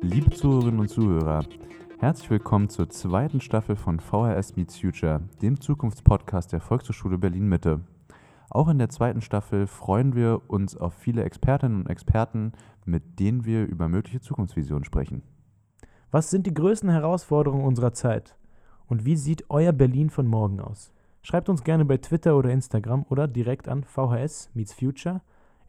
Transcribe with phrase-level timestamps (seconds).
[0.00, 1.44] Liebe Zuhörerinnen und Zuhörer,
[1.98, 7.80] herzlich willkommen zur zweiten Staffel von VHS Meets Future, dem Zukunftspodcast der Volkshochschule Berlin-Mitte.
[8.48, 12.52] Auch in der zweiten Staffel freuen wir uns auf viele Expertinnen und Experten,
[12.86, 15.22] mit denen wir über mögliche Zukunftsvisionen sprechen.
[16.10, 18.38] Was sind die größten Herausforderungen unserer Zeit?
[18.86, 20.90] Und wie sieht euer Berlin von morgen aus?
[21.20, 25.20] Schreibt uns gerne bei Twitter oder Instagram oder direkt an vhs-future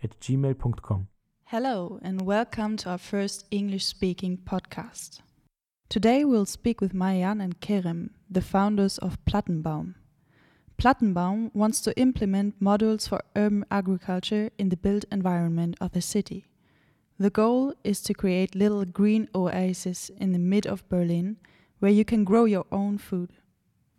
[0.06, 1.08] at gmail.com.
[1.46, 5.22] Hello, and welcome to our first English speaking podcast.
[5.90, 9.96] Today we'll speak with Mayan and Kerem, the founders of Plattenbaum.
[10.78, 16.46] Plattenbaum wants to implement modules for urban agriculture in the built environment of the city.
[17.18, 21.38] The goal is to create little green oases in the mid of Berlin
[21.80, 23.32] where you can grow your own food.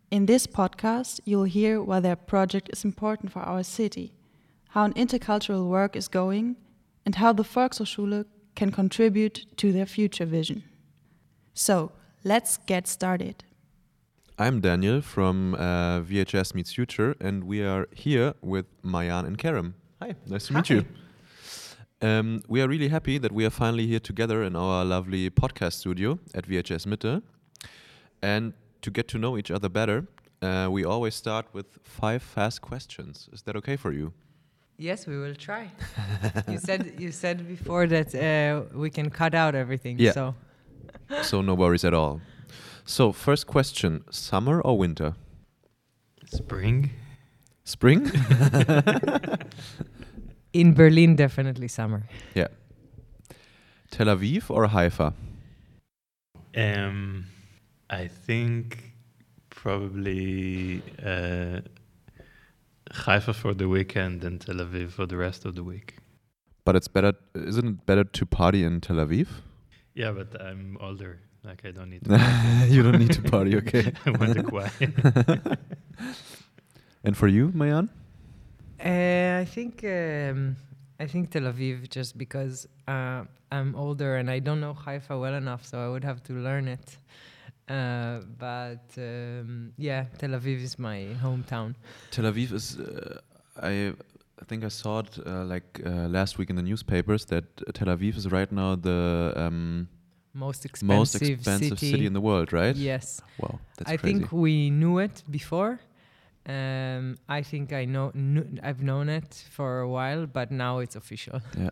[0.09, 4.13] In this podcast, you'll hear why their project is important for our city,
[4.77, 6.55] how an intercultural work is going,
[7.03, 10.63] and how the Volkshochschule can contribute to their future vision.
[11.55, 11.91] So,
[12.23, 13.43] let's get started.
[14.37, 19.73] I'm Daniel from uh, VHS Meets Future, and we are here with Mayan and Kerem.
[19.99, 20.85] Hi, nice to meet you.
[21.99, 25.73] Um, we are really happy that we are finally here together in our lovely podcast
[25.73, 27.23] studio at VHS Mitte.
[28.21, 28.53] And
[28.83, 30.05] to get to know each other better,
[30.43, 33.27] uh, we always start with five fast questions.
[33.33, 34.13] Is that okay for you?
[34.77, 35.71] Yes, we will try.
[36.47, 39.97] you said you said before that uh, we can cut out everything.
[39.99, 40.11] Yeah.
[40.11, 40.35] So
[41.23, 42.21] so no worries at all.
[42.85, 45.15] So first question: summer or winter?
[46.25, 46.91] Spring?
[47.63, 48.05] Spring?
[50.53, 52.03] in Berlin, definitely summer.
[52.35, 52.47] yeah.
[53.89, 55.13] Tel Aviv or Haifa?
[56.55, 57.25] Um,
[57.89, 58.93] I think
[59.49, 61.61] probably uh,
[62.91, 65.97] Haifa for the weekend and Tel Aviv for the rest of the week.
[66.65, 67.13] But it's better.
[67.35, 69.27] Isn't it better to party in Tel Aviv?
[69.93, 71.19] Yeah, but I'm older.
[71.43, 72.67] Like I don't need to.
[72.69, 73.93] you don't need to party, okay?
[74.05, 74.73] I want to quiet.
[77.03, 77.89] and for you, Mayan?
[78.83, 80.57] Uh, I think um,
[80.99, 85.35] I think Tel Aviv, just because uh, I'm older and I don't know Haifa well
[85.35, 86.97] enough, so I would have to learn it.
[87.69, 91.75] Uh, but um, yeah, Tel Aviv is my hometown.
[92.11, 92.77] Tel Aviv is.
[92.79, 93.19] Uh,
[93.61, 93.93] I
[94.41, 97.87] I think I saw it uh, like uh, last week in the newspapers that Tel
[97.87, 99.87] Aviv is right now the um,
[100.33, 102.05] Most expensive, most expensive city.
[102.05, 102.75] in the world, right?
[102.75, 103.21] Yes.
[103.39, 104.19] Wow, that's I crazy.
[104.19, 105.79] think we knew it before.
[106.47, 110.95] Um, I think I know kn- I've known it for a while, but now it's
[110.95, 111.41] official.
[111.57, 111.71] yeah.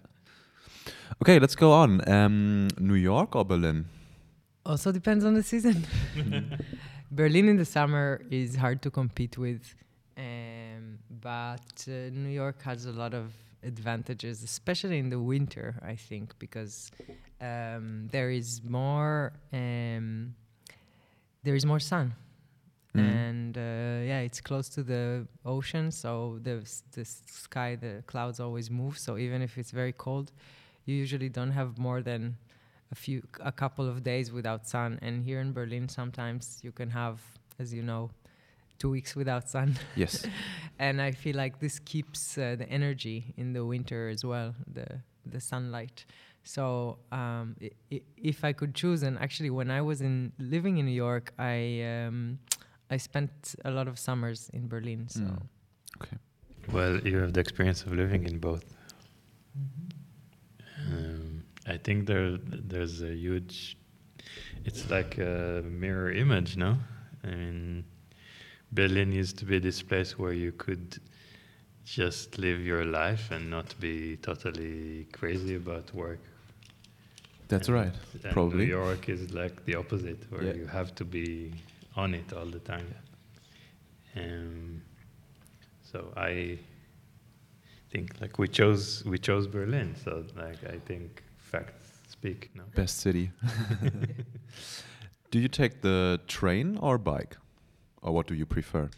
[1.21, 2.01] Okay, let's go on.
[2.09, 3.85] Um, New York or Berlin?
[4.65, 5.85] Also depends on the season.
[7.11, 9.75] Berlin in the summer is hard to compete with,
[10.17, 13.31] um, but uh, New York has a lot of
[13.63, 15.75] advantages, especially in the winter.
[15.85, 16.91] I think because
[17.39, 20.33] um, there is more um,
[21.43, 22.13] there is more sun,
[22.95, 22.99] Mhm.
[23.01, 23.61] and uh,
[24.09, 26.55] yeah, it's close to the ocean, so the
[26.93, 28.97] the sky, the clouds always move.
[28.97, 30.31] So even if it's very cold,
[30.85, 32.37] you usually don't have more than
[32.91, 34.99] a few, a couple of days without sun.
[35.01, 37.19] And here in Berlin, sometimes you can have,
[37.59, 38.09] as you know,
[38.79, 39.77] two weeks without sun.
[39.95, 40.25] Yes.
[40.79, 44.85] and I feel like this keeps uh, the energy in the winter as well, the
[45.25, 46.05] the sunlight.
[46.43, 50.77] So um, i- i- if I could choose, and actually when I was in living
[50.77, 52.37] in New York, I um,
[52.91, 55.07] I spent a lot of summers in Berlin.
[55.07, 55.47] So Mm.
[56.71, 58.65] well, you have the experience of living in both.
[61.67, 63.77] I think there there's a huge.
[64.65, 66.77] It's like a mirror image, no?
[67.23, 67.85] I mean,
[68.71, 70.97] Berlin used to be this place where you could
[71.85, 76.19] just live your life and not be totally crazy about work.
[77.47, 77.93] That's And- right.
[78.23, 78.65] and probably.
[78.65, 80.53] New York is like the opposite, where Yeah.
[80.53, 81.53] you have to be
[81.95, 82.87] on it all the time.
[84.15, 84.81] Um,
[85.91, 86.57] so I
[87.91, 89.95] think like we chose we chose Berlin.
[90.03, 91.21] So like I think
[91.55, 92.49] facts speak.
[92.55, 92.63] No.
[92.75, 93.31] Best city.
[95.31, 97.37] do you take the train or bike?
[98.01, 98.89] Or what do you prefer?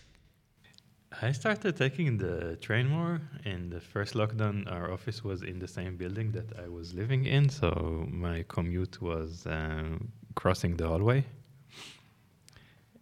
[1.22, 3.22] I started taking the train more.
[3.46, 7.26] In the first lockdown, our office was in the same building that I was living
[7.26, 7.70] in, so
[8.12, 11.26] my commute was um, crossing the hallway.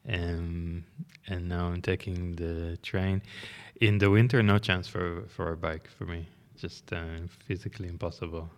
[0.07, 0.85] Um,
[1.27, 3.21] and now I'm taking the train.
[3.81, 6.27] In the winter, no chance for, for a bike for me.
[6.57, 8.49] Just uh, physically impossible.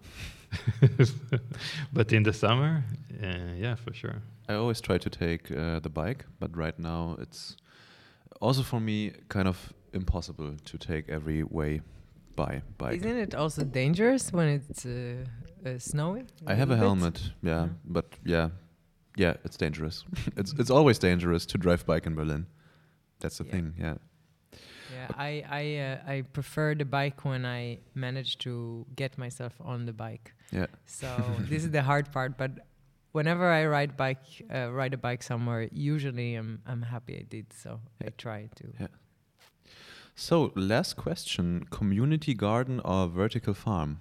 [1.93, 2.83] but in the summer,
[3.23, 4.21] uh, yeah, for sure.
[4.49, 7.57] I always try to take uh, the bike, but right now it's
[8.41, 11.81] also for me kind of impossible to take every way
[12.35, 12.97] by bike.
[13.01, 15.25] Isn't it also dangerous when it's uh,
[15.65, 16.27] uh, snowing?
[16.45, 16.79] I have a bit?
[16.79, 17.67] helmet, yeah, Yeah.
[17.85, 18.49] but yeah,
[19.17, 20.05] yeah, it's dangerous.
[20.37, 22.45] it's it's always dangerous to drive bike in Berlin.
[23.19, 23.51] That's the Yeah.
[23.51, 23.95] thing, yeah.
[25.09, 29.85] Yeah, I I uh, I prefer the bike when I manage to get myself on
[29.85, 30.33] the bike.
[30.51, 30.67] Yeah.
[30.85, 31.07] So
[31.49, 32.51] this is the hard part, but
[33.11, 37.53] whenever I ride bike, uh, ride a bike somewhere, usually I'm I'm happy I did.
[37.53, 38.65] So I try to.
[38.79, 38.87] Yeah.
[40.15, 43.99] So last question: community garden or vertical farm?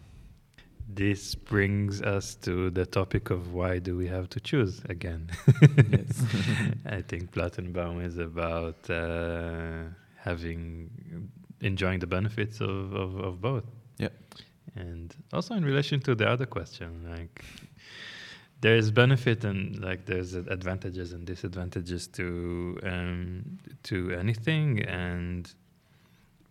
[0.88, 5.30] This brings us to the topic of why do we have to choose again?
[5.90, 6.22] Yes.
[6.98, 9.90] I think Plattenbaum is about uh,
[10.26, 10.90] having
[11.60, 13.64] enjoying the benefits of, of, of both.
[13.98, 14.08] Yeah.
[14.74, 17.44] And also in relation to the other question, like
[18.60, 25.52] there is benefit and like there's advantages and disadvantages to um, to anything, and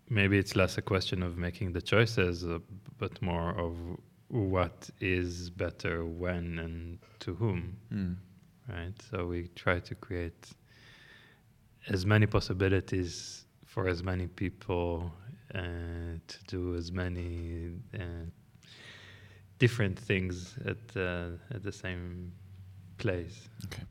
[0.08, 2.58] maybe it's less a question of making the choices, uh,
[2.98, 3.76] but more of
[4.28, 8.16] what is better when and to whom Mm.
[8.68, 8.94] right?
[9.10, 10.52] So we try to create
[11.88, 13.45] as many possibilities
[13.76, 15.12] for as many people
[15.54, 15.58] uh,
[16.26, 18.24] to do as many uh,
[19.58, 22.32] different things at uh, at the same
[22.96, 23.50] place.
[23.66, 23.84] Okay.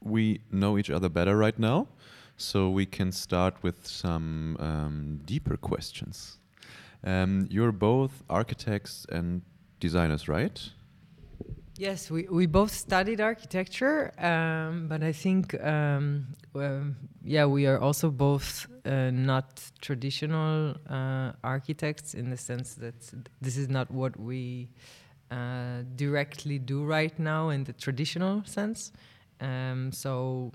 [0.00, 1.86] We know each other better right now,
[2.36, 6.38] so we can start with some um, deeper questions.
[7.04, 9.42] Um, you're both architects and
[9.78, 10.58] designers, right?
[11.82, 16.94] Yes, we, we both studied architecture, um, but I think, um, um,
[17.24, 22.94] yeah, we are also both uh, not traditional uh, architects in the sense that
[23.40, 24.68] this is not what we
[25.32, 28.92] uh, directly do right now in the traditional sense.
[29.40, 30.52] Um, so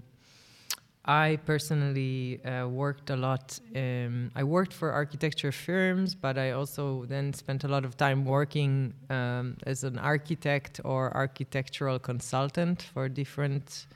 [1.07, 3.57] I personally uh, worked a lot.
[3.73, 8.25] Um, I worked for architecture firms, but I also then spent a lot of time
[8.25, 13.87] working um, as an architect or architectural consultant for different,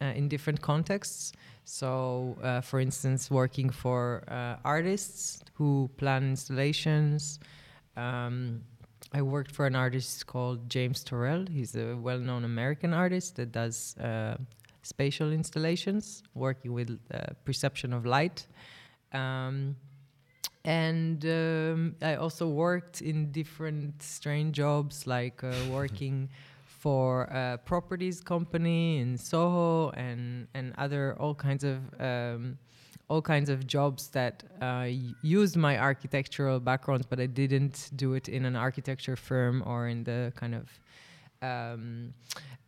[0.00, 1.32] uh, in different contexts.
[1.64, 7.38] So, uh, for instance, working for uh, artists who plan installations.
[7.96, 8.62] Um,
[9.12, 11.48] I worked for an artist called James Turrell.
[11.48, 14.36] He's a well-known American artist that does uh,
[14.86, 18.46] spatial installations, working with uh, perception of light.
[19.12, 19.76] Um,
[20.64, 26.28] and um, I also worked in different strange jobs, like uh, working
[26.66, 32.58] for a properties company in Soho and and other all kinds of um,
[33.08, 34.88] all kinds of jobs that uh,
[35.22, 40.04] used my architectural background, but I didn't do it in an architecture firm or in
[40.04, 40.68] the kind of
[41.42, 42.14] um,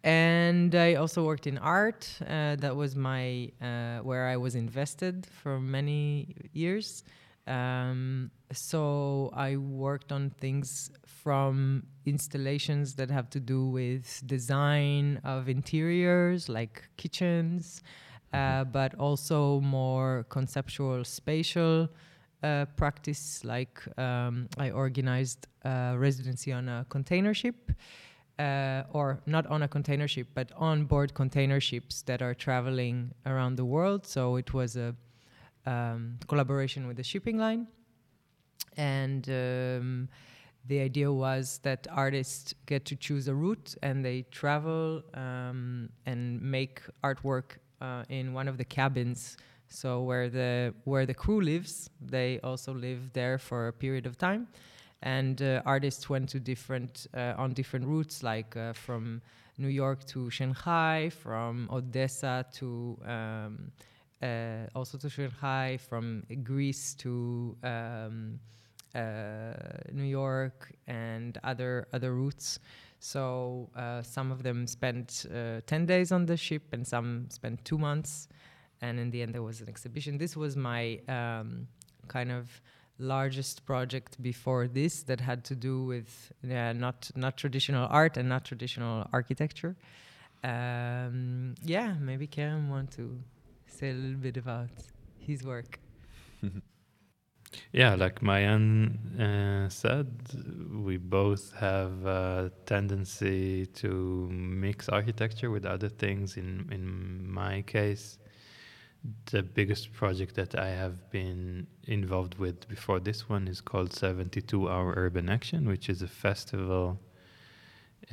[0.05, 2.09] and I also worked in art.
[2.23, 7.03] Uh, that was my uh, where I was invested for many years.
[7.47, 15.49] Um, so I worked on things from installations that have to do with design of
[15.49, 17.83] interiors, like kitchens,
[18.33, 21.89] uh, but also more conceptual, spatial
[22.43, 23.45] uh, practice.
[23.45, 27.73] Like um, I organized a residency on a container ship
[28.39, 33.13] uh, or not on a container ship, but on board container ships that are traveling
[33.27, 34.07] around the world.
[34.07, 34.95] So it was a
[35.67, 37.67] um, collaboration with the shipping line.
[38.77, 40.09] And um,
[40.67, 46.41] the idea was that artists get to choose a route and they travel um, and
[46.41, 49.37] make artwork uh, in one of the cabins.
[49.69, 54.17] So where the where the crew lives, they also live there for a period of
[54.17, 54.49] time
[55.03, 59.23] and uh, artists went to different uh, on different routes like uh, from
[59.57, 63.73] New York to Shanghai from Odessa to um,
[64.23, 68.41] uh, also to Shanghai from Greece to um,
[68.95, 69.53] uh,
[69.93, 72.59] New York and other other routes.
[73.01, 75.27] So uh, some of them spent
[75.67, 78.27] 10 days on the ship and some spent two months.
[78.81, 80.19] And in the end there was an exhibition.
[80.19, 81.69] This was my um,
[82.09, 82.61] kind of
[82.99, 88.45] largest project before this that had to do with not not traditional art and not
[88.45, 89.77] traditional architecture.
[90.45, 93.19] Um, yeah, maybe Kerem want to
[93.67, 94.71] say a little bit about
[95.19, 95.79] his work.
[97.73, 100.09] Yeah, like Mayan uh, said,
[100.73, 106.37] we both have a tendency to mix architecture with other things.
[106.37, 108.19] In in my case,
[109.31, 114.69] the biggest project that I have been involved with before this one is called 72
[114.69, 116.99] Hour Urban Action, which is a festival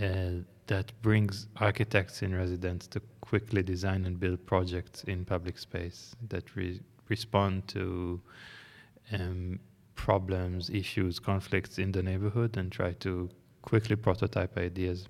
[0.01, 0.29] uh,
[0.67, 6.55] that brings architects in residence to quickly design and build projects in public space that
[6.55, 8.21] re- respond to
[9.11, 9.59] um,
[9.95, 13.29] problems, issues, conflicts in the neighborhood and try to
[13.61, 15.07] quickly prototype ideas.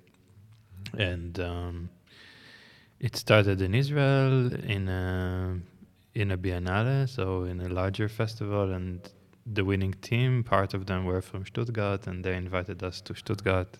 [0.96, 1.90] And um,
[3.00, 5.58] it started in Israel in a
[6.16, 9.00] in a biennale, so in a larger festival, and
[9.54, 13.78] the winning team, part of them were from Stuttgart, and they invited us to Stuttgart.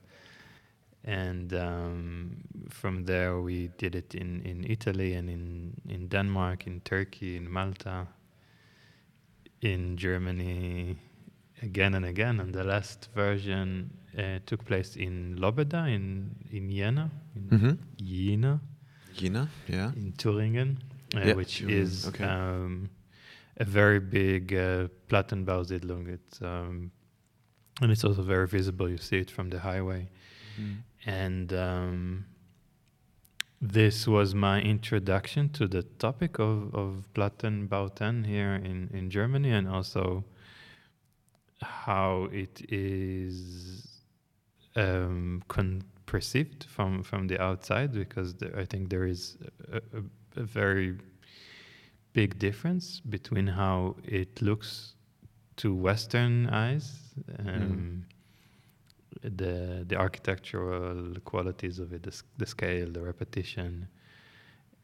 [1.03, 2.37] And um,
[2.69, 7.51] from there, we did it in, in Italy and in, in Denmark, in Turkey, in
[7.51, 8.07] Malta,
[9.63, 10.99] in Germany,
[11.63, 12.41] again and again.
[12.41, 17.73] And the last version uh, took place in Lobeda, in, in Jena, in Mm-hmm.
[17.97, 18.61] Jena,
[19.15, 19.93] Jena, yeah.
[19.97, 20.77] in Thuringen,
[21.25, 22.25] Yeah, which Thuringen, is okay.
[22.25, 22.91] um,
[23.57, 26.09] a very big uh, Plattenbausiedlung.
[26.09, 26.91] It's um,
[27.81, 28.89] and it's also very visible.
[28.89, 30.09] You see it from the highway.
[31.05, 32.25] And um,
[33.61, 39.69] this was my introduction to the topic of, of Plattenbauten here in, in Germany, and
[39.69, 40.25] also
[41.61, 44.01] how it is
[44.75, 49.37] um, con- perceived from, from the outside, because there, I think there is
[49.73, 50.03] a, a,
[50.37, 50.97] a very
[52.13, 54.95] big difference between how it looks
[55.57, 57.15] to Western eyes.
[57.39, 58.05] Um,
[59.23, 63.89] the the architectural qualities of it, the, the scale, the repetition,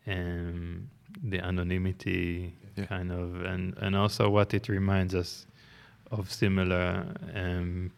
[0.06, 0.88] um,
[1.30, 2.86] the anonymity, Yeah.
[2.86, 5.46] kind of, and and also what it reminds us
[6.10, 7.04] of similar
[7.34, 7.90] um,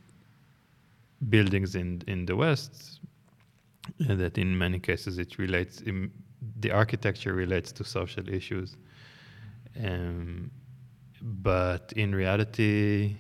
[1.29, 3.01] buildings in in the West.
[4.09, 6.11] uh, that in many cases it relates, im
[6.61, 8.77] the architecture relates to social issues,
[9.83, 10.51] um,
[11.21, 13.17] but in reality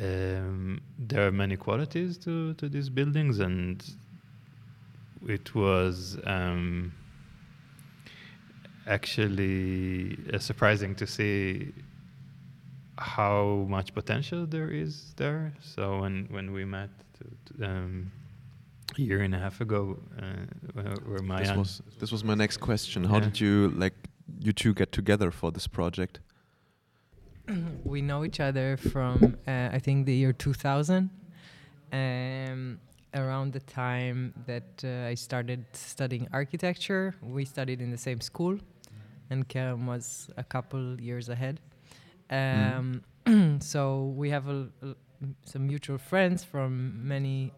[0.00, 3.84] um, there are many qualities to, to these buildings, and
[5.26, 6.92] it was um,
[8.86, 11.72] actually uh, surprising to see
[12.96, 15.52] how much potential there is there.
[15.60, 18.12] So when when we met to, to, um,
[18.98, 20.24] a year and a half ago, uh,
[20.72, 23.04] where, where Maya This was this was my next question.
[23.04, 23.24] How Yeah.
[23.28, 23.94] did you like
[24.40, 26.20] you two get together for this project?
[27.84, 31.10] we know each other from uh, I think the year 2000,
[31.92, 32.78] um,
[33.14, 37.14] around the time that uh, I started studying architecture.
[37.22, 38.58] We studied in the same school,
[39.30, 41.60] and Kerem was a couple years ahead.
[42.30, 43.02] Um,
[43.60, 44.94] so we have a, a-
[45.44, 47.52] some mutual friends from many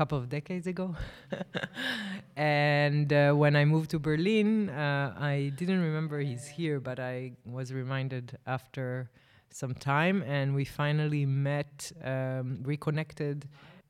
[0.00, 0.96] couple of decades ago.
[2.36, 7.32] and uh, when I moved to Berlin, uh, I didn't remember he's here, but I
[7.44, 9.10] was reminded after
[9.50, 13.38] some time, and we finally met, um, reconnected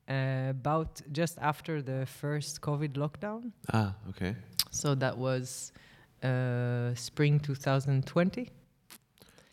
[0.09, 3.53] uh, about just after the first COVID lockdown.
[3.73, 4.35] Ah, okay.
[4.73, 5.73] So that was
[6.25, 8.51] uh, spring 2020.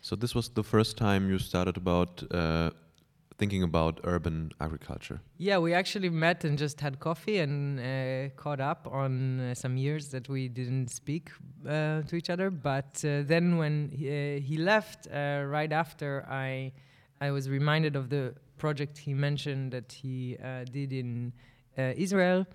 [0.01, 2.71] So this was the first time you started about uh,
[3.37, 5.21] thinking about urban agriculture.
[5.37, 9.77] Yeah, we actually met and just had coffee and uh, caught up on uh, some
[9.77, 11.29] years that we didn't speak
[11.67, 12.49] uh, to each other.
[12.49, 16.71] But uh, then when he, uh, he left, uh, right after, I
[17.19, 20.37] I was reminded of the project he mentioned that he
[20.71, 21.33] did in
[21.75, 22.45] Israel,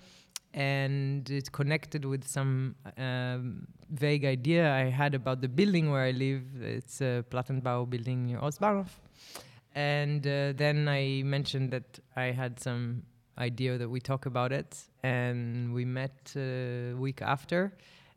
[0.54, 6.12] and it connected with some um, vague idea I had about the building where I
[6.12, 6.42] live.
[6.60, 8.90] It's a Plattenbau building near Ostbahnhof.
[9.74, 13.04] And uh, then I mentioned that I had some
[13.38, 17.72] idea that we talk about it, and we met a week after,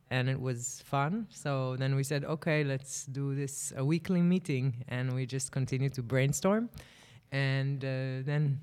[0.10, 1.28] and it was fun.
[1.30, 5.94] So then we said, okay, let's do this a weekly meeting, and we just continued
[5.94, 6.70] to brainstorm,
[7.32, 8.60] and uh, then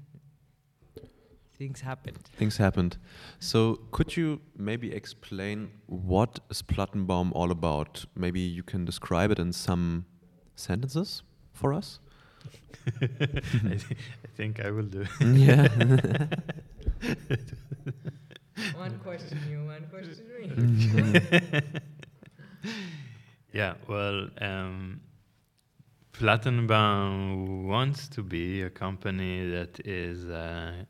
[1.56, 2.28] things happened.
[2.36, 2.98] Things happened.
[3.38, 8.04] So could you maybe explain what is Plattenbaum all about?
[8.14, 10.04] Maybe you can describe it in some
[10.56, 11.22] sentences
[11.54, 12.00] for us.
[13.00, 13.06] I,
[13.76, 15.06] thi- I think I will do.
[15.20, 15.68] yeah.
[18.74, 20.26] one question you, one question
[21.52, 21.62] me.
[23.52, 25.00] Yeah, well, um,
[26.12, 30.84] Plattenbaum wants to be a company that is uh,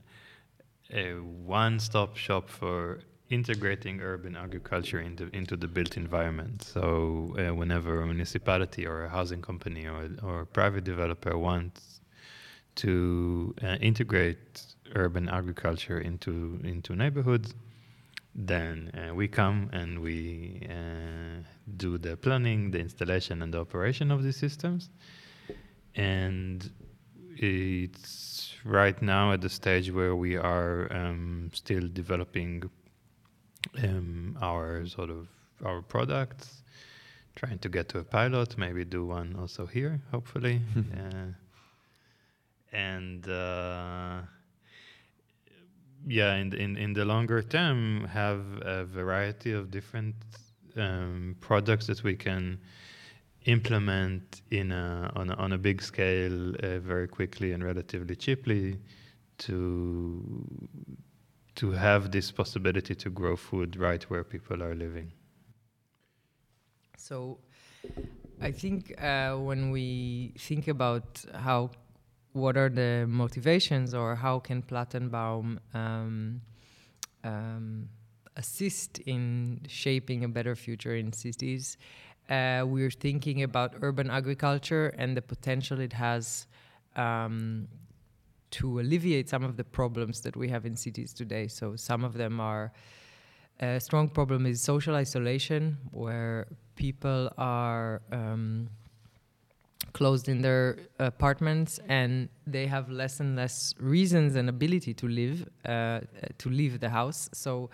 [0.92, 3.00] a one-stop shop for
[3.32, 6.62] integrating urban agriculture into into the built environment.
[6.62, 12.00] So uh, whenever a municipality or a housing company or or a private developer wants
[12.74, 14.62] to uh, integrate
[14.94, 17.54] urban agriculture into into neighborhoods,
[18.34, 21.42] then uh, we come and we uh,
[21.76, 24.90] do the planning, the installation, and the operation of these systems.
[25.94, 26.70] And
[27.36, 32.70] it's right now at the stage where we are um, still developing
[33.82, 35.28] um, our sort of
[35.64, 36.62] our products,
[37.36, 40.60] trying to get to a pilot, maybe do one also here, hopefully.
[40.96, 41.26] uh,
[42.72, 44.20] and uh,
[46.06, 50.14] yeah, in, the- in in the longer term, have a variety of different
[50.76, 52.58] um, products that we can
[53.44, 58.78] implement in a on a, on a big scale uh, very quickly and relatively cheaply
[59.38, 60.22] to
[61.54, 65.12] to have this possibility to grow food right where people are living.
[66.96, 67.38] So,
[68.40, 71.70] I think uh, when we think about how,
[72.32, 76.40] what are the motivations or how can Plattenbaum um,
[77.24, 77.88] um,
[78.36, 81.76] assist in shaping a better future in cities,
[82.30, 86.46] uh, we're thinking about urban agriculture and the potential it has
[86.96, 87.68] um,
[88.52, 91.48] to alleviate some of the problems that we have in cities today.
[91.48, 92.72] So some of them are
[93.60, 98.68] a strong problem is social isolation, where people are um,
[99.92, 105.48] closed in their apartments and they have less and less reasons and ability to live
[105.64, 106.00] uh,
[106.38, 107.28] to leave the house.
[107.32, 107.70] So,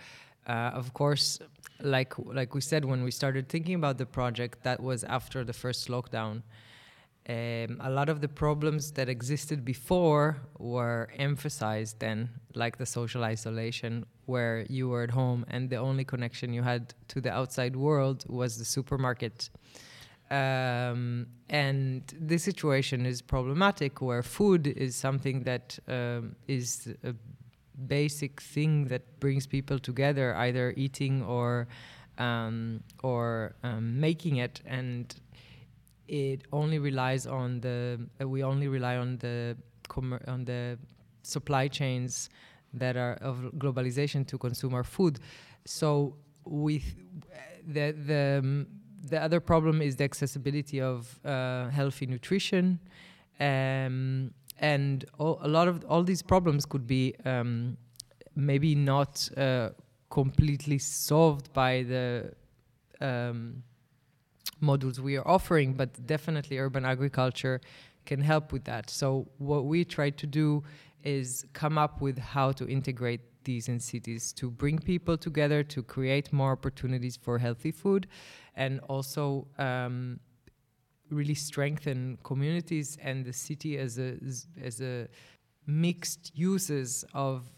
[0.47, 1.39] uh, of course,
[1.81, 5.53] like like we said when we started thinking about the project, that was after the
[5.53, 6.43] first lockdown.
[7.29, 13.23] Um, a lot of the problems that existed before were emphasized then, like the social
[13.23, 17.75] isolation, where you were at home and the only connection you had to the outside
[17.75, 19.51] world was the supermarket.
[20.31, 27.13] Um, and this situation is problematic where food is something that um, is a
[27.87, 31.67] basic thing that brings people together, either eating or
[32.17, 35.15] um, or um, making it, and
[36.09, 39.55] it only relies on the uh, we only rely on the
[39.87, 40.77] commer- on the
[41.23, 42.29] supply chains
[42.73, 45.19] that are of globalization to consume our food.
[45.65, 46.95] So with
[47.67, 48.67] the the um,
[49.09, 52.79] the other problem is the accessibility of uh, healthy nutrition,
[53.39, 57.77] um, and all, a lot of all these problems could be um,
[58.35, 59.69] maybe not uh,
[60.09, 62.33] completely solved by the
[62.99, 63.63] um,
[64.61, 67.61] modules we are offering, but definitely urban agriculture
[68.05, 68.89] can help with that.
[68.89, 70.63] So what we try to do
[71.03, 75.81] is come up with how to integrate these in cities to bring people together to
[75.81, 78.07] create more opportunities for healthy food
[78.55, 80.19] and also um,
[81.09, 84.17] really strengthen communities and the city as a
[84.61, 85.07] as a
[85.65, 87.49] mixed uses of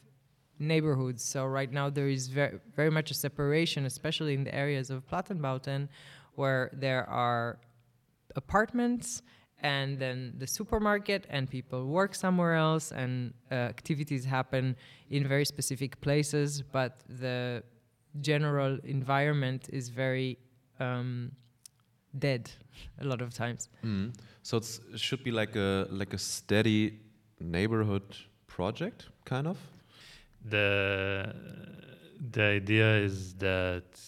[0.60, 4.90] neighborhoods so right now there is very very much a separation especially in the areas
[4.92, 5.88] of Plattenbauten
[6.36, 7.60] where there are
[8.36, 9.22] apartments
[9.60, 14.76] and then the supermarket and people work somewhere else and uh, activities happen
[15.10, 17.62] in very specific places but the
[18.22, 20.38] general environment is very
[20.80, 21.32] um,
[22.18, 22.50] dead
[23.00, 24.14] a lot of times Mm.
[24.44, 27.00] So it's, it should be like a like a steady
[27.40, 28.04] neighborhood
[28.48, 29.58] project, kind of.
[30.44, 31.34] The
[32.32, 34.00] the idea is that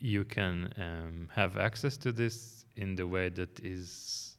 [0.00, 4.36] you can um, have access to this in the way that is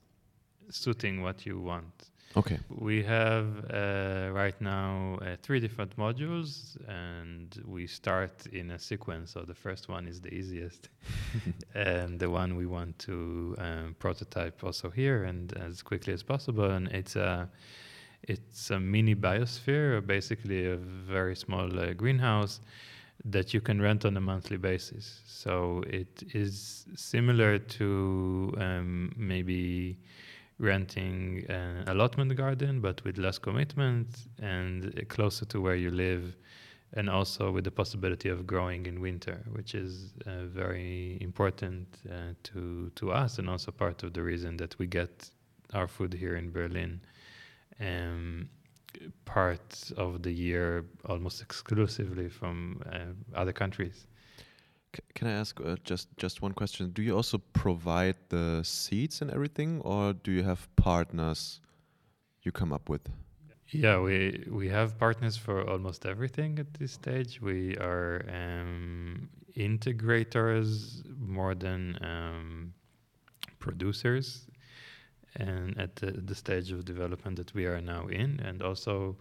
[0.69, 2.10] suiting what you want.
[2.38, 2.60] Okay.
[2.69, 9.32] We have uh, right now uh, three different modules, and we start in a sequence.
[9.32, 10.88] So the first one is the easiest,
[11.76, 16.71] and the one we want to um, prototype also here and as quickly as possible.
[16.71, 17.50] And it's a
[18.24, 22.62] it's a mini biosphere, basically a very small uh, greenhouse
[23.25, 25.21] that you can rent on a monthly basis.
[25.25, 29.97] So it is similar to um, maybe
[30.60, 34.07] renting an allotment garden, but with less commitment
[34.39, 36.36] and closer to where you live,
[36.93, 42.34] and also with the possibility of growing in winter, which is uh, very important uh,
[42.43, 45.29] to to us, and also part of the reason that we get
[45.73, 47.01] our food here in Berlin.
[47.79, 48.49] Um,
[49.25, 54.07] part of the year almost exclusively from uh, other countries.
[54.95, 56.91] C- can I ask uh, just just one question?
[56.91, 61.61] Do you also provide the seeds and everything, or do you have partners
[62.43, 63.09] you come up with?
[63.69, 67.41] Yeah, we we have partners for almost everything at this stage.
[67.41, 72.73] We are um, integrators more than um,
[73.59, 74.47] producers,
[75.35, 79.15] and at the, the stage of development that we are now in, and also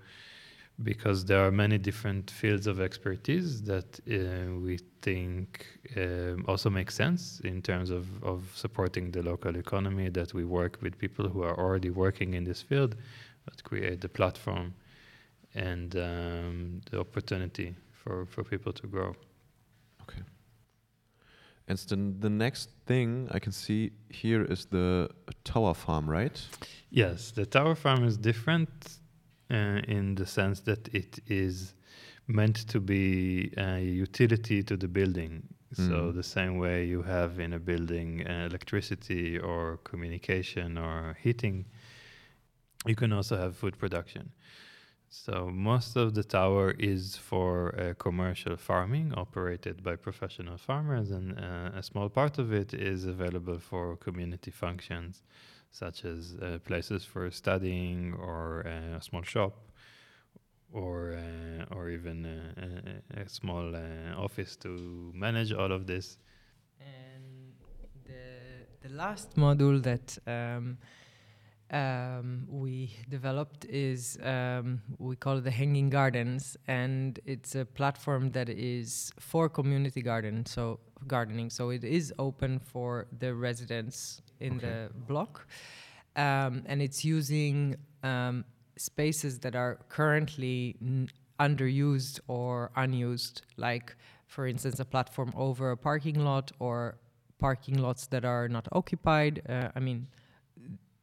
[0.83, 6.91] because there are many different fields of expertise that uh, we think um, also make
[6.91, 10.09] sense in terms of, of supporting the local economy.
[10.09, 12.97] That we work with people who are already working in this field
[13.45, 14.75] but create the platform
[15.55, 19.15] and um, the opportunity for, for people to grow.
[21.71, 25.09] And then the next thing I can see here is the
[25.45, 26.37] tower farm, right?
[26.91, 28.71] Yes, the tower farm is different
[29.53, 31.75] uh, in the sense that it is
[32.27, 35.43] meant to be a utility to the building.
[35.73, 36.15] So Mm.
[36.15, 41.67] the same way you have in a building uh, electricity or communication or heating,
[42.85, 44.33] you can also have food production.
[45.13, 51.37] So most of the tower is for uh, commercial farming operated by professional farmers, and
[51.37, 55.25] uh, a small part of it is available for community functions,
[55.73, 59.57] such as uh, places for studying or uh, a small shop,
[60.73, 66.19] or uh, or even a, a small uh, office to manage all of this.
[66.79, 67.53] And
[68.05, 70.79] the the last module that um,
[71.71, 78.31] um, we developed is um, we call it the Hanging Gardens, and it's a platform
[78.33, 81.51] that is for community garden, so gardening.
[81.51, 84.67] So it is open for the residents in Okay.
[84.67, 85.47] the block,
[86.17, 88.45] um, and it's using um,
[88.77, 93.95] spaces that are currently n- underused or unused, like
[94.27, 96.99] for instance, a platform over a parking lot or
[97.39, 99.43] parking lots that are not occupied.
[99.49, 100.07] Uh, I mean,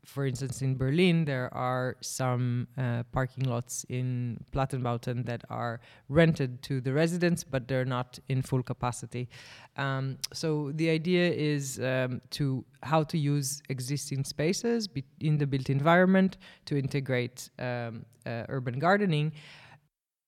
[0.08, 6.62] for instance, in Berlin, there are some uh, parking lots in Plattenbauten that are rented
[6.64, 9.28] to the residents, but they're not in full capacity.
[9.76, 15.46] Um, so the idea is um, to how to use existing spaces be- in the
[15.46, 19.34] built environment to integrate um, uh, urban gardening.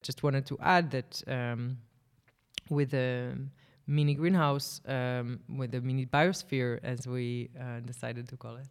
[0.04, 1.78] Just wanted to add that um,
[2.70, 3.34] with a
[3.88, 8.68] mini greenhouse, um, with a mini biosphere, as we uh, decided to call it,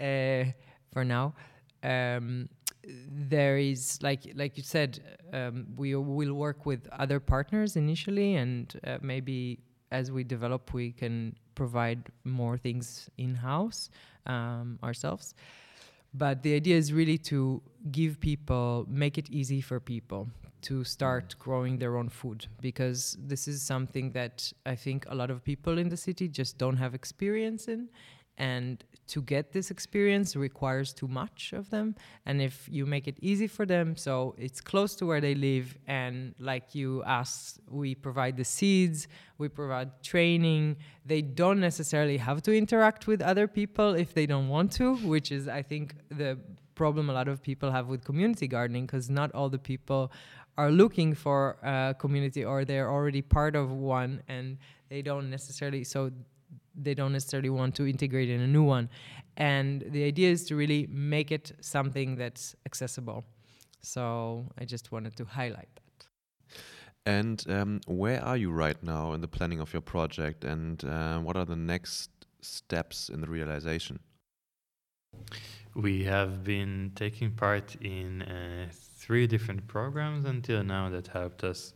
[0.00, 0.44] uh,
[0.92, 1.34] for now.
[1.82, 2.48] Um,
[2.84, 5.00] there is like like you said,
[5.32, 10.92] um, we will work with other partners initially, and uh, maybe as we develop, we
[10.92, 13.90] can provide more things in house
[14.26, 15.34] um, ourselves.
[16.14, 20.28] But the idea is really to give people, make it easy for people
[20.62, 25.30] to start growing their own food because this is something that I think a lot
[25.30, 27.88] of people in the city just don't have experience in.
[28.38, 31.96] And to get this experience requires too much of them.
[32.24, 35.76] And if you make it easy for them, so it's close to where they live,
[35.86, 40.76] and like you asked, we provide the seeds, we provide training.
[41.04, 45.32] They don't necessarily have to interact with other people if they don't want to, which
[45.32, 46.38] is, I think, the
[46.74, 50.12] problem a lot of people have with community gardening because not all the people
[50.56, 55.82] are looking for a community or they're already part of one and they don't necessarily
[55.82, 56.10] so
[56.80, 58.88] they don't necessarily want to integrate in a new one.
[59.36, 63.24] And the idea is to really make it something that's accessible.
[63.80, 66.06] So i just wanted to highlight that.
[67.06, 71.18] And um, where are you right now in the planning of your project, and uh,
[71.20, 72.10] what are the next
[72.42, 74.00] steps in the realization?
[75.74, 81.72] We have been taking part in uh, three different programs until now that helped us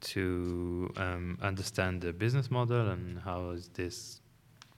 [0.00, 4.20] to um, understand the business model and how is this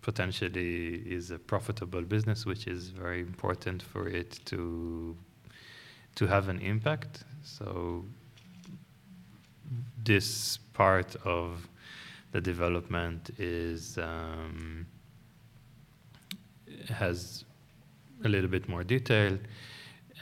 [0.06, 5.16] potentially is a profitable business, which is very important for it to
[6.14, 7.24] to have an impact.
[7.42, 8.04] So
[10.04, 11.68] this part of
[12.30, 14.86] the development is um,
[16.88, 17.44] has
[18.24, 19.32] a little bit more detail.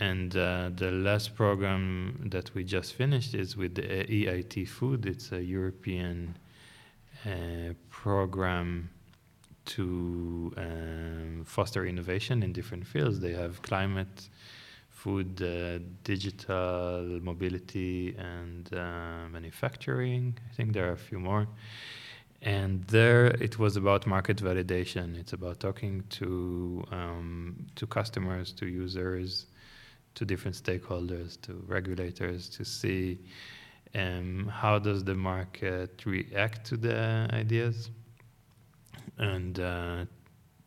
[0.01, 1.77] And uh, the last program
[2.35, 3.83] that we just finished is with the
[4.19, 5.05] EIT Food.
[5.05, 6.37] It's a European
[7.27, 8.89] uh, program
[9.65, 13.21] to um, foster innovation in different fields.
[13.21, 14.29] They have climate,
[14.91, 20.39] food, uh, digital, mobility, and uh, manufacturing.
[20.51, 21.47] I think there are a few more.
[22.43, 25.19] And there, it was about market validation.
[25.19, 29.47] It's about talking to um, to customers, to users,
[30.15, 33.19] to different stakeholders, to regulators, to see
[33.95, 37.91] um, how does the market react to the ideas,
[39.19, 40.05] and uh,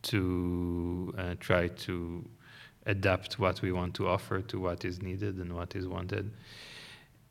[0.02, 2.28] to uh, try to
[2.86, 6.30] adapt what we want to offer to what is needed and what is wanted.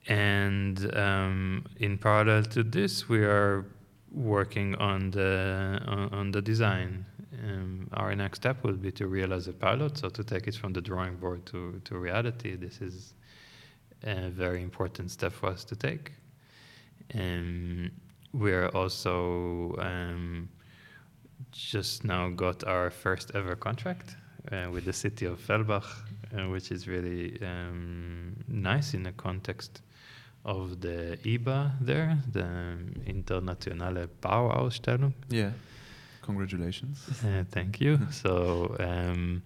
[0.08, 3.66] And um, in parallel to this, we are
[4.12, 7.06] working on the on, on the design.
[7.44, 10.74] Um, our next step will be to realize a pilot, so to take it from
[10.74, 12.56] the drawing board to, to reality.
[12.56, 13.14] This is
[14.04, 16.14] a very important step for us to take.
[17.12, 17.92] And
[18.34, 20.50] we're also um,
[21.52, 24.16] just now got our first ever contract
[24.52, 25.86] uh, with the city of Fellbach,
[26.34, 29.82] uh, which is really um, nice in the context
[30.46, 35.14] of the IBA there, the Internationale Bauausstellung.
[35.30, 35.52] Yeah,
[36.22, 37.06] congratulations.
[37.24, 38.00] Uh, thank you.
[38.12, 39.44] So um,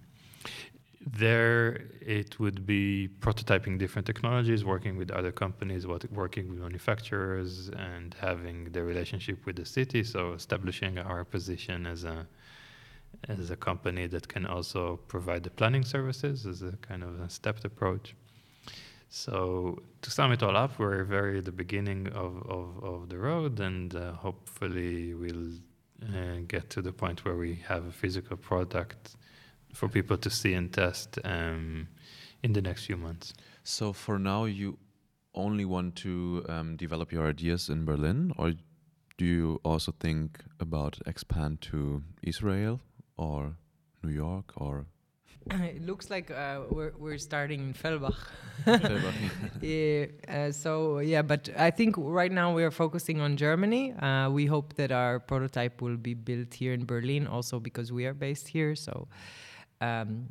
[1.05, 7.69] there it would be prototyping different technologies, working with other companies, what, working with manufacturers,
[7.69, 10.03] and having the relationship with the city.
[10.03, 12.27] So establishing our position as a
[13.27, 17.29] as a company that can also provide the planning services as a kind of a
[17.29, 18.15] stepped approach.
[19.09, 23.17] So to sum it all up, we're very at the beginning of, of, of the
[23.17, 25.51] road, and uh, hopefully we'll
[26.01, 29.17] uh, get to the point where we have a physical product
[29.73, 31.87] for people to see and test um,
[32.43, 33.33] in the next few months.
[33.63, 34.77] So for now, you
[35.33, 38.53] only want to um, develop your ideas in Berlin, or
[39.17, 42.81] do you also think about expand to Israel
[43.17, 43.55] or
[44.03, 44.85] New York or
[45.51, 48.15] it looks like uh, we're we're starting in Fellbach.
[48.63, 49.13] Fellbach,
[49.61, 50.05] yeah.
[50.27, 53.93] Uh, so yeah, but I think right now we are focusing on Germany.
[53.93, 58.05] Uh, we hope that our prototype will be built here in Berlin, also because we
[58.05, 58.75] are based here.
[58.75, 59.07] So.
[59.81, 60.29] Um,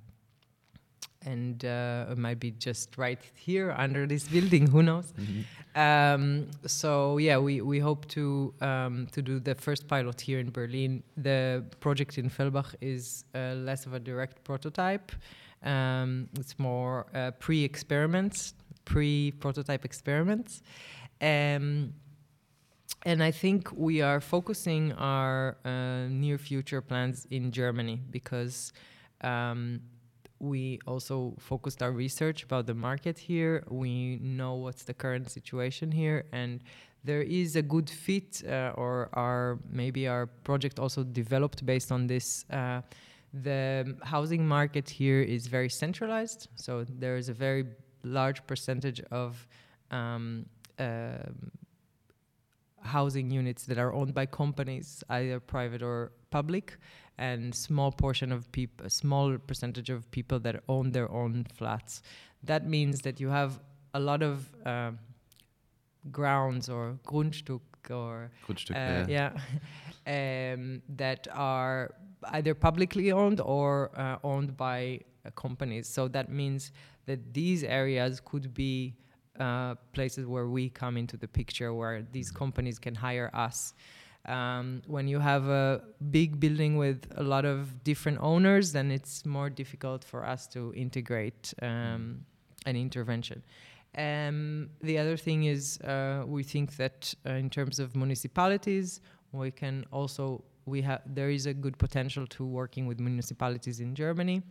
[1.27, 4.67] and uh, it might be just right here under this building.
[4.67, 5.13] Who knows?
[5.13, 5.79] Mm-hmm.
[5.81, 10.51] Um, so yeah, we, we hope to um, to do the first pilot here in
[10.51, 11.03] Berlin.
[11.17, 15.13] The project in Fellbach is uh, less of a direct prototype.
[15.63, 18.55] Um, it's more uh, pre-experiments,
[18.87, 20.63] pre-prototype experiments.
[21.21, 21.93] Um,
[23.05, 28.73] and I think we are focusing our uh, near future plans in Germany because
[29.23, 29.81] um,
[30.39, 33.63] we also focused our research about the market here.
[33.69, 36.63] We know what's the current situation here, and
[37.05, 42.07] there is a good fit, uh, or our maybe our project also developed based on
[42.07, 42.45] this.
[42.51, 42.81] Uh,
[43.33, 47.65] the housing market here is very centralized, so there is a very
[48.03, 49.47] large percentage of
[49.91, 50.47] um,
[50.79, 51.19] uh,
[52.83, 56.79] housing units that are owned by companies, either private or public,
[57.21, 62.03] and small portion of people, a small percentage of people that own their own flats.
[62.43, 63.61] That means that you have
[63.93, 64.93] a lot of uh,
[66.11, 69.33] grounds or Grundstück or Grundstück, uh, yeah.
[70.07, 71.95] yeah, um, that are
[72.33, 75.87] either publicly owned or uh, owned by uh, companies.
[75.89, 76.73] So that means
[77.05, 78.95] that these areas could be
[79.39, 83.75] uh, places where we come into the picture, where these companies can hire us.
[84.27, 89.25] Um, when you have a big building with a lot of different owners, then it's
[89.25, 92.25] more difficult for us to integrate um,
[92.67, 93.43] an intervention.
[93.97, 99.01] Um, the other thing is, uh, we think that uh, in terms of municipalities,
[99.33, 103.95] we can also we have there is a good potential to working with municipalities in
[103.95, 104.43] Germany.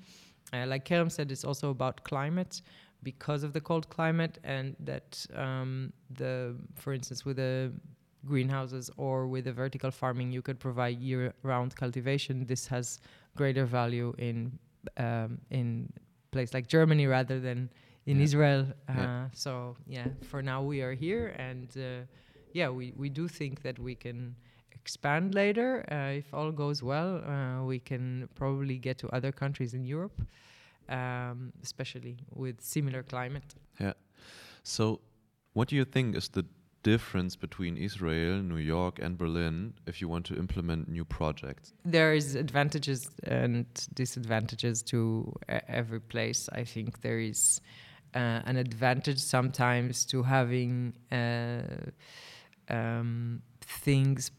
[0.52, 2.62] Uh, like Kerem said, it's also about climate
[3.04, 7.72] because of the cold climate, and that um, the, for instance, with the
[8.26, 12.46] greenhouses or with the vertical farming, you could provide year-round cultivation.
[12.46, 13.00] This has
[13.36, 14.60] greater value in
[14.98, 15.92] um, in
[16.32, 17.70] place like Germany rather than
[18.06, 18.24] in Yeah.
[18.24, 18.62] Israel.
[18.88, 19.30] Uh, Yeah.
[19.34, 22.06] So yeah, for now we are here, and uh,
[22.54, 24.36] yeah, we we do think that we can
[24.72, 27.12] expand later uh, if all goes well.
[27.24, 30.18] Uh, we can probably get to other countries in Europe,
[30.90, 33.56] um, especially with similar climate.
[33.80, 33.94] Yeah.
[34.64, 35.00] So,
[35.54, 36.44] what do you think is the
[36.84, 41.74] difference between Israel, New York, and Berlin if you want to implement new projects?
[41.86, 45.34] there is advantages and disadvantages to
[45.68, 46.50] every place.
[46.52, 47.62] I think there is
[48.16, 51.62] uh, an advantage sometimes to having uh,
[52.70, 54.32] um, things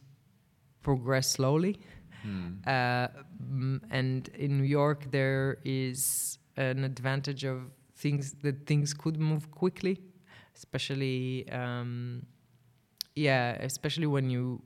[0.83, 1.79] progress slowly.
[2.23, 2.49] Hmm.
[2.67, 3.09] Uh,
[3.43, 9.51] mm, and in New York, there is an advantage of things that things could move
[9.51, 10.01] quickly,
[10.55, 12.27] especially um,
[13.21, 14.63] yeah, especially when you,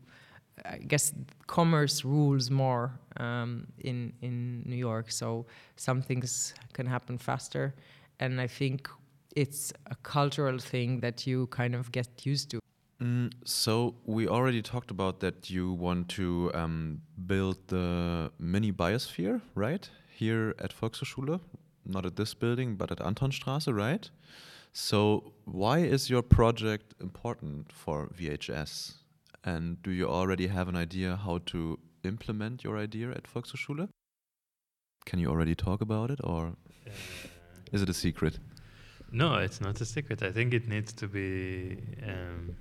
[0.64, 1.12] I guess,
[1.46, 5.10] commerce rules more um, in in New York.
[5.10, 7.74] So some things can happen faster,
[8.20, 8.88] and I think
[9.36, 12.58] it's a cultural thing that you kind of get used to.
[13.00, 19.40] Mm, so we already talked about that you want to um, build the mini biosphere,
[19.54, 19.90] right?
[20.08, 21.40] Here at Volkshochschule,
[21.84, 24.08] not at this building, but at Antonstraße, right?
[24.74, 28.94] So why is your project important for VHS?
[29.44, 33.88] And do you already have an idea how to implement your idea at Volkshochschule?
[35.06, 36.56] Can you already talk about it, or
[36.86, 36.90] Uh,
[37.72, 38.40] is it a secret?
[39.12, 40.22] No, it's not a secret.
[40.22, 41.78] I think it needs to be.
[42.02, 42.56] Um,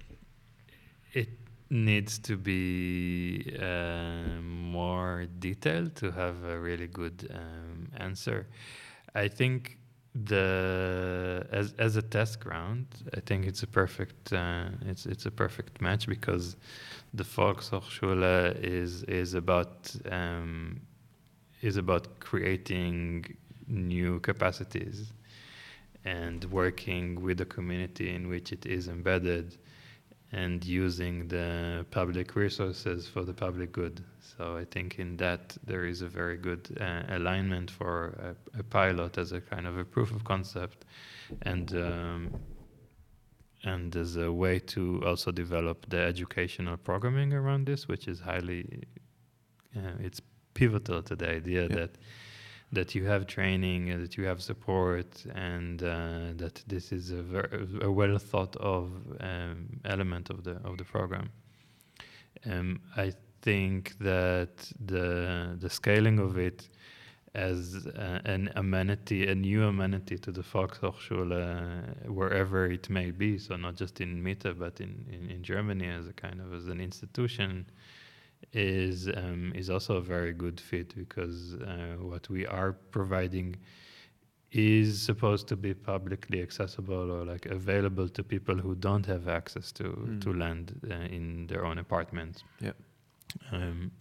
[1.14, 1.30] it
[1.70, 8.46] needs to be uh, more detailed to have a really good um, answer.
[9.16, 9.80] I think
[10.16, 15.32] the as as a test ground, I think it's a perfect uh, it's it's a
[15.32, 16.56] perfect match because
[17.14, 20.82] the Volkshochschule is is about um,
[21.62, 23.26] is about creating
[23.68, 25.14] new capacities
[26.06, 29.58] and working with the community in which it is embedded
[30.34, 34.04] and using the public resources for the public good.
[34.20, 38.64] So I think in that there is a very good uh, alignment for a, a,
[38.64, 40.86] pilot as a kind of a proof of concept,
[41.44, 42.34] and um,
[43.64, 48.66] and as a way to also develop the educational programming around this, which is highly
[49.78, 50.20] uh, it's
[50.56, 51.76] pivotal to the idea yeah.
[51.76, 51.92] that
[52.74, 57.24] that you have training, uh, that you have support, and uh, that this is a,
[57.82, 61.30] a well thought of um, element of the of the program.
[62.46, 66.70] Um, I think that the the scaling of it
[67.36, 73.40] as uh, an amenity, a new amenity to the Volkshochschule, uh, wherever it may be.
[73.40, 76.68] So not just in Mitte, but in, in, in Germany as a kind of as
[76.68, 77.66] an institution
[78.52, 83.56] is um, is also a very good fit because uh, what we are providing
[84.52, 89.72] is supposed to be publicly accessible or like available to people who don't have access
[89.72, 90.22] to mm.
[90.22, 92.44] to land uh, in their own apartments.
[92.60, 92.74] Yeah.
[93.52, 93.92] Um,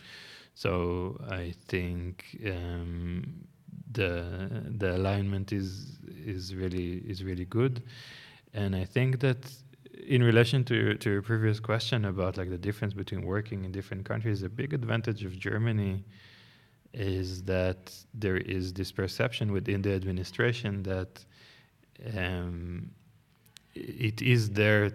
[0.55, 3.47] so I think um,
[3.93, 7.83] the the alignment is is really is really good,
[8.53, 9.51] and I think that
[10.07, 13.73] in relation to your, to your previous question about like the difference between working in
[13.73, 16.05] different countries, a big advantage of Germany
[16.93, 21.25] is that there is this perception within the administration that
[22.17, 22.91] um,
[23.75, 24.93] it is there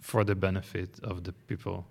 [0.00, 1.84] for the benefit of the people.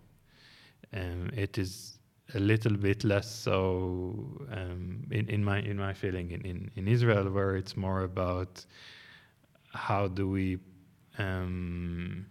[0.93, 1.99] Um, it is
[2.34, 4.15] a little bit less so
[4.51, 8.65] um, in, in my in my feeling in, in, in Israel, where it's more about
[9.73, 10.58] how do we
[11.17, 12.25] um,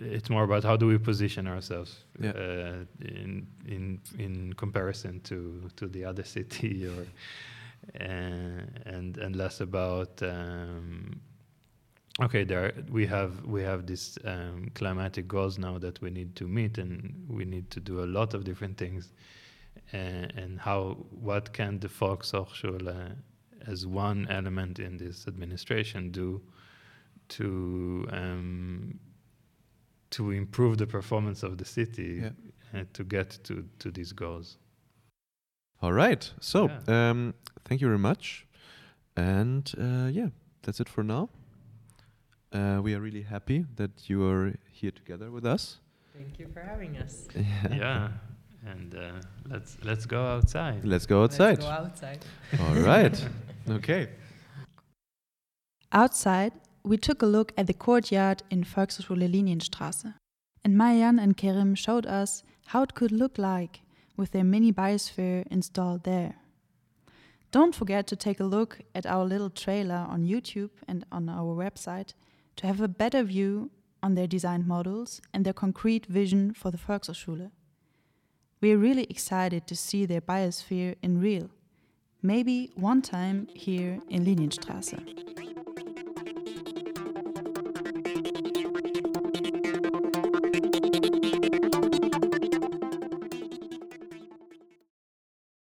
[0.00, 2.30] it's more about how do we position ourselves yeah.
[2.30, 7.06] uh, in in in comparison to to the other city or
[8.00, 11.20] uh, and and less about um,
[12.22, 16.48] okay there we have we have these um, climatic goals now that we need to
[16.48, 19.12] meet and we need to do a lot of different things
[19.92, 23.14] uh, and how what can the Volkshochschule
[23.66, 26.40] as one element in this administration do
[27.28, 28.98] to um,
[30.10, 32.80] to improve the performance of the city yeah.
[32.80, 34.58] uh, to get to to these goals.
[35.82, 36.32] All right.
[36.40, 37.10] So Yeah.
[37.10, 37.34] um,
[37.64, 38.46] thank you very much,
[39.16, 40.28] and uh, yeah,
[40.62, 41.28] that's it for now.
[42.52, 45.80] Uh, we are really happy that you are here together with us.
[46.16, 47.26] Thank you for having us.
[47.70, 48.10] yeah,
[48.64, 49.12] and uh,
[49.50, 50.84] let's let's go outside.
[50.84, 51.58] Let's go outside.
[51.58, 52.24] Let's go outside.
[52.60, 53.28] All right.
[53.70, 54.08] okay.
[55.92, 56.52] Outside,
[56.84, 60.14] we took a look at the courtyard in Volkshochschule Linienstraße,
[60.62, 63.80] and Mayan and Kerim showed us how it could look like
[64.16, 66.36] with their mini biosphere installed there.
[67.50, 71.54] Don't forget to take a look at our little trailer on YouTube and on our
[71.54, 72.12] website
[72.56, 73.70] to have a better view
[74.02, 77.50] on their designed models and their concrete vision for the Volkshochschule.
[78.60, 81.48] We are really excited to see their biosphere in real,
[82.22, 85.43] maybe one time here in Linienstraße.